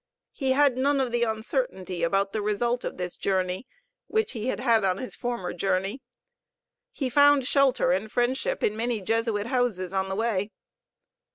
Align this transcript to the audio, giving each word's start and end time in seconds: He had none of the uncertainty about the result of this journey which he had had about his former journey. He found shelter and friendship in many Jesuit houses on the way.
He 0.31 0.53
had 0.53 0.77
none 0.77 0.99
of 0.99 1.11
the 1.11 1.21
uncertainty 1.21 2.01
about 2.01 2.33
the 2.33 2.41
result 2.41 2.83
of 2.83 2.97
this 2.97 3.15
journey 3.15 3.67
which 4.07 4.31
he 4.31 4.47
had 4.47 4.59
had 4.59 4.79
about 4.79 4.97
his 4.97 5.13
former 5.15 5.53
journey. 5.53 6.01
He 6.91 7.07
found 7.07 7.45
shelter 7.47 7.91
and 7.91 8.11
friendship 8.11 8.63
in 8.63 8.75
many 8.75 8.99
Jesuit 9.01 9.45
houses 9.45 9.93
on 9.93 10.09
the 10.09 10.15
way. 10.15 10.49